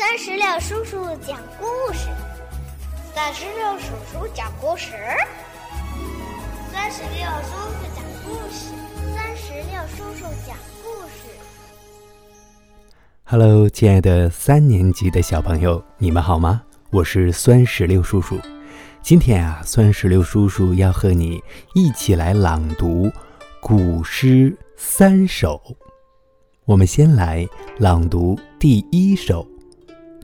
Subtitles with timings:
[0.00, 0.96] 三十六叔叔
[1.26, 2.08] 讲故事，
[3.14, 4.92] 三十六叔叔讲故事，
[6.72, 8.72] 三十六叔叔讲故事，
[9.14, 11.28] 三十六叔叔讲故事。
[13.24, 16.62] Hello，亲爱的三年级的小朋友，你们好吗？
[16.88, 18.40] 我是酸石榴叔叔。
[19.02, 21.42] 今天啊，酸石榴叔叔要和你
[21.74, 23.12] 一起来朗读
[23.60, 25.60] 古诗三首。
[26.64, 27.46] 我们先来
[27.78, 29.46] 朗读第一首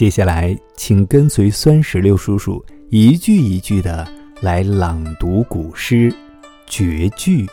[0.00, 6.10] 接下来，请跟随酸石榴叔叔一句一句的来朗读古诗
[6.66, 7.46] 绝句。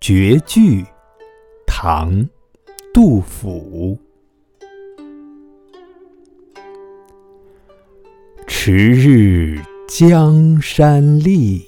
[0.00, 0.84] 绝句，
[1.68, 2.28] 唐，
[2.92, 3.96] 杜甫。
[8.48, 9.60] 迟日。
[9.86, 11.64] 江山丽，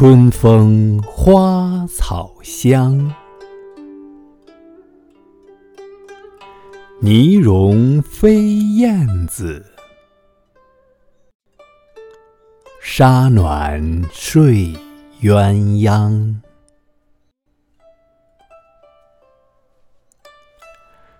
[0.00, 3.12] 春风花草香。
[7.00, 8.44] 泥融飞
[8.76, 9.66] 燕子，
[12.80, 13.82] 沙暖
[14.12, 14.72] 睡
[15.20, 15.52] 鸳
[15.84, 16.36] 鸯。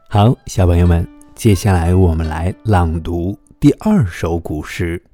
[0.08, 1.04] 好，小朋友们。
[1.34, 5.02] 接下来，我们来朗读第二首古诗《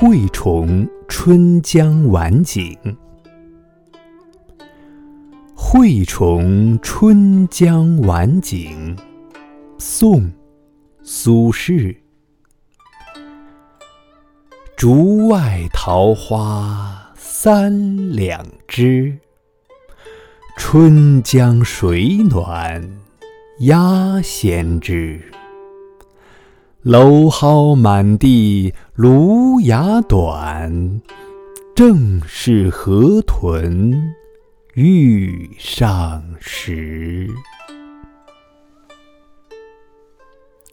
[0.00, 2.78] 惠崇春江晚景》。
[5.56, 8.96] 《惠崇春江晚景》，
[9.76, 10.20] 宋·
[11.02, 11.96] 苏轼。
[14.76, 19.18] 竹外桃花三两枝，
[20.56, 22.88] 春江水暖。
[23.62, 25.20] 鸭先知，
[26.84, 31.02] 蒌蒿满地芦芽短，
[31.74, 34.14] 正是河豚
[34.74, 37.28] 欲上时。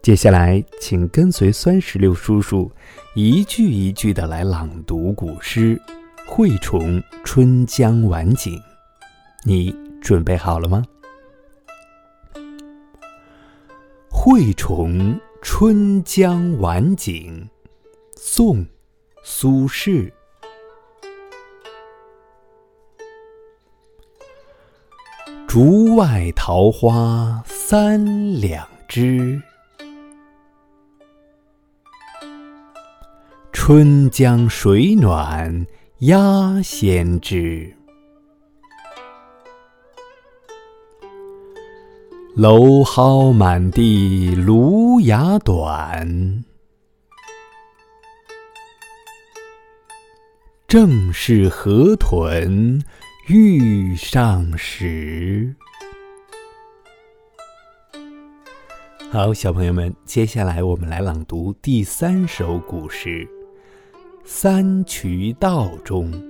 [0.03, 2.71] 接下来，请跟随酸石榴叔叔
[3.15, 5.75] 一句一句的来朗读古诗
[6.27, 8.53] 《惠崇春江晚景》。
[9.43, 10.85] 你准备好了吗？
[14.11, 17.47] 《惠崇春江晚景》
[18.17, 18.57] 宋·
[19.23, 20.11] 苏轼。
[25.47, 29.39] 竹外桃花三两枝，
[33.53, 35.67] 春江水暖
[35.99, 37.71] 鸭先知。
[42.37, 46.43] 蒌蒿满地芦芽短，
[50.67, 52.83] 正是河豚
[53.29, 55.55] 欲上时。
[59.09, 63.25] 好，小朋友们，接下来我们来朗读第三首古诗
[64.25, 66.11] 《三衢道中》。《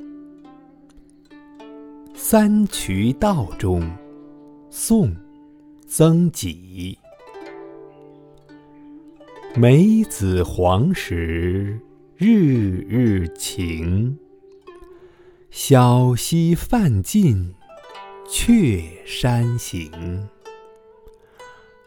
[2.13, 3.81] 三衢道中》，
[4.69, 5.24] 宋。
[5.87, 6.97] 曾几，
[9.55, 11.79] 梅子黄时
[12.17, 14.17] 日日晴。
[15.51, 17.53] 小溪泛尽
[18.27, 19.89] 却山行。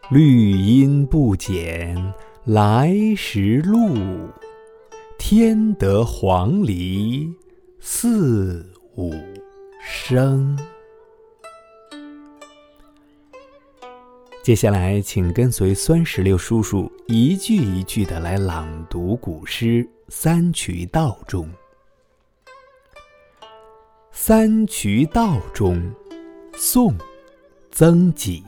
[0.09, 2.13] 绿阴不减
[2.45, 3.95] 来时路，
[5.19, 7.31] 添得黄鹂
[7.79, 9.13] 四五
[9.83, 10.57] 声。
[14.41, 21.45] 接下来，请跟随酸石榴叔叔一句一句的来朗读古诗《三衢道中》。
[24.11, 25.75] 《三衢道中》，
[26.53, 26.97] 宋·
[27.69, 28.43] 曾几。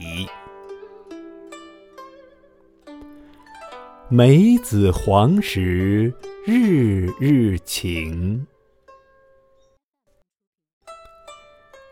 [4.10, 6.14] 梅子黄时
[6.46, 8.48] 日日晴，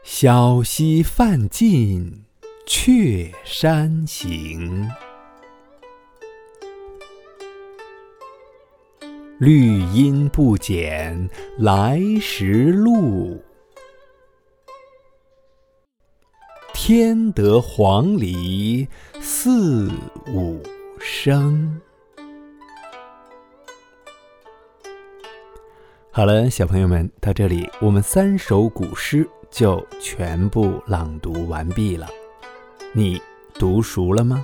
[0.03, 2.28] 小溪泛尽。
[2.71, 4.87] 却山行，
[9.39, 11.27] 绿阴不减
[11.57, 13.43] 来时路。
[16.75, 18.87] 添得黄鹂
[19.19, 19.91] 四
[20.27, 20.61] 五
[20.99, 21.81] 声。
[26.11, 32.07] 好了，小朋友们，到这里我们三首古诗就全部朗读完毕了。
[32.91, 33.21] 你
[33.53, 34.43] 读熟了吗？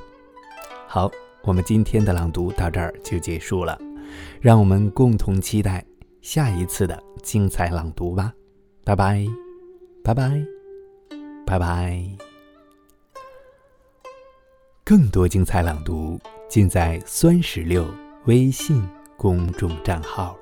[0.87, 1.09] 好，
[1.41, 3.77] 我们今天的朗读到这儿就结束了。
[4.39, 5.83] 让我们共同期待
[6.21, 8.31] 下一次的精彩朗读吧。
[8.83, 9.25] 拜拜，
[10.03, 10.45] 拜拜，
[11.45, 12.07] 拜拜。
[14.83, 17.83] 更多精彩朗读尽在酸石榴
[18.25, 18.87] 微信
[19.17, 20.37] 公众账号。